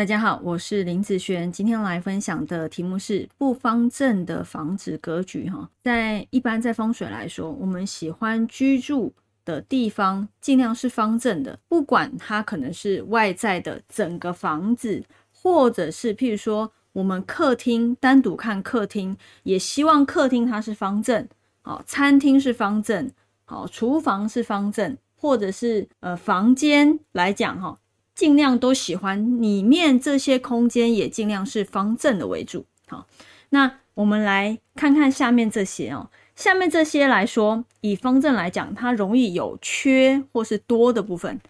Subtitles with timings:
[0.00, 5.46] 大家好，我是林子轩，今天来分享的题目是不方正的房子格局。
[5.50, 9.12] 哈，在一般在风水来说，我们喜欢居住
[9.44, 21.28] 的地方尽量是方正的，不管它可能是外在的整个房子，或者是譬如说我们客厅单独看客厅，也希望客厅它是方正，
[21.60, 23.10] 好，餐厅是方正，
[23.44, 27.76] 好，厨房是方正，或者是呃房间来讲哈。
[28.20, 32.66] 尽量都喜欢里面这些空间，也尽量是方正的为主。
[32.86, 33.06] 好，
[33.48, 36.10] 那我们来看看下面这些哦。
[36.36, 41.40] 下面这些来说，以方正来讲，它容易有缺或是多的部分。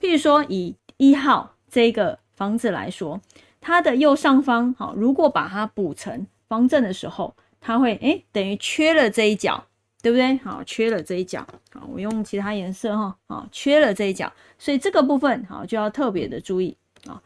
[0.00, 3.20] 譬如说以一号这个房子来说，
[3.60, 9.64] 它的右上方，好，如果把它补成方正的时候，它会诶等于缺了这一角。
[10.04, 10.36] 对不对？
[10.44, 16.76] 好，缺了这一角，好，我用其他颜色哈，好，缺了这一角，所以这个部分好就要特别的注意。
[17.06, 17.22] 啊。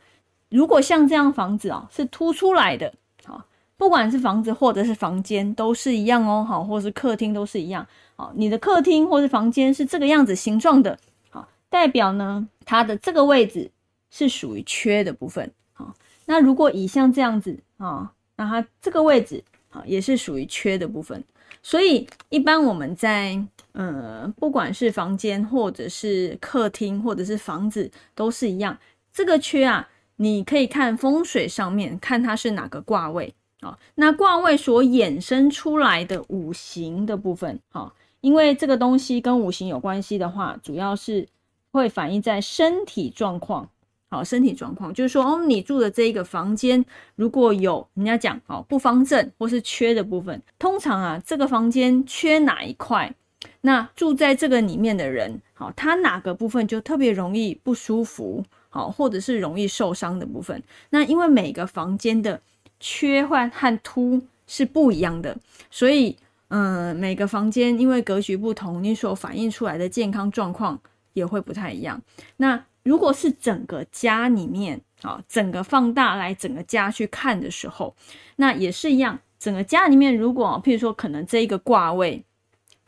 [0.48, 3.44] 如果像这样房子啊是凸出来的，好，
[3.76, 10.96] 不管是房子或者是房间都是一样哦，好，或是客厅都是一样，好，你的客厅或是房间是这个样子形状的，
[11.30, 13.68] 好，代表呢它的这个位置
[14.08, 15.92] 是属于缺的部分，好，
[16.26, 19.42] 那如果以像这样子啊，那它这个位置
[19.86, 21.22] 也是属于缺的部分。
[21.62, 28.78] 所以，一般我们在呃，不管是房间或者是客厅或者是房子，都是一样。
[29.12, 33.76] 这个缺啊，你可以看风水上面看它是哪个卦位啊。
[33.96, 41.26] 那卦位所衍生出来的五行的部分啊，因为这个东西跟五行有关系的话，主要是
[41.72, 43.68] 会反映在身体状况。
[44.10, 46.82] 好，身体状况就是说，哦，你住的这一个房间，
[47.14, 53.14] 如果有人家讲，哦，不方正或是缺的部分，通常啊，这个房间缺哪一块，
[53.60, 60.62] 那住在这个里面的人，好，他哪个部分就特别容易不舒服，好，或者是容易受伤的部分。
[60.88, 62.40] 那因为每个房间的
[62.80, 65.36] 缺换和凸是不一样的，
[65.70, 66.16] 所以，
[66.48, 70.80] 嗯，每个房间因为格局不同，你所反映出来的健康状况
[71.12, 72.00] 也会不太一样。
[72.38, 77.94] 那如果是整个家里面啊，整个放大来整个家去看的时候，
[78.36, 79.18] 那也是一样。
[79.38, 82.24] 整个家里面，如果譬如说可能这一个卦位，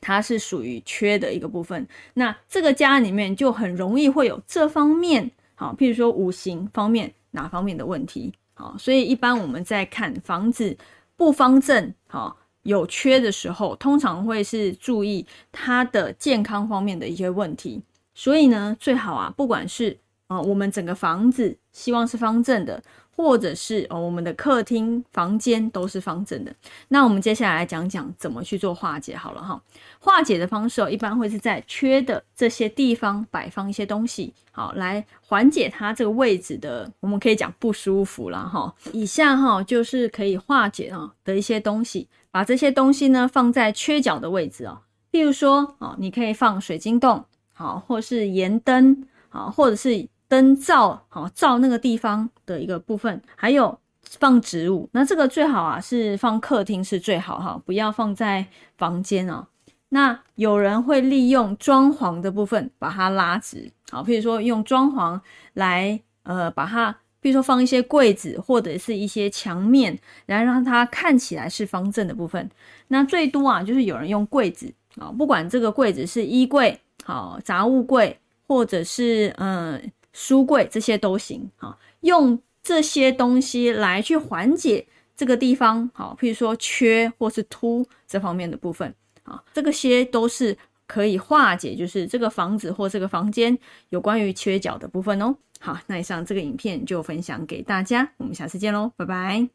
[0.01, 10.75] 它是属于缺的一个部分，那这个家里面就很容易会有这方面好，譬如说五行方面哪方面的问题好，所以一般我们在看房子
[11.15, 17.83] 不方正好有缺的时候，通常会是注意它的健康方面的一些问题。
[18.15, 22.83] 所以呢，最好啊，不管是啊，我们整个房子希望是方正的，
[23.17, 26.55] 或者是哦，我们的客厅、房间都是方正的。
[26.89, 29.61] 那我们接下来讲讲怎么去做化解好了哈。
[29.99, 38.73] 化解的方式哦，一般会是在缺的这些地方摆放一些东西，好来缓解它这个位置的，我们可以讲不舒服了哈。
[38.93, 44.83] 以下哈就是可以化解啊的一些东西，把这些东西呢放在缺角的位置哦。
[45.11, 47.25] 例如说哦，你可以放水晶洞。
[47.61, 53.79] 好，或是盐灯，好，或者是灯罩，好照那个地方的一个部分，还有
[54.19, 58.47] 放植物，那这个最好啊是放客厅是最好哈，不要放在
[58.79, 59.47] 房间哦。
[59.91, 65.21] 那有人会利用装潢的部分把它拉直，好，譬如说用装潢
[65.53, 72.49] 来呃把它，比如说放一些柜子或者是一些墙面，然后让它看起来是方正的部分。
[72.89, 76.81] 那最多啊就是有人用柜子啊，不管这个柜子是衣柜。
[77.05, 81.51] 好，杂物柜或者是嗯书柜这些都行。
[81.57, 85.91] 哈，用这些东西来去缓解这个地方。
[85.95, 88.95] 好，譬如说缺或是凸这方面的部分。
[89.23, 90.57] 啊，这个些都是
[90.87, 93.57] 可以化解，就是这个房子或这个房间
[93.91, 95.37] 有关于缺角的部分哦。
[95.61, 99.51] 好，那以上这个影片就分享给大家，我们下次见喽，拜拜。